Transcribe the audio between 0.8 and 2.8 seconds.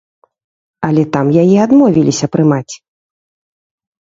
Але там яе адмовіліся прымаць!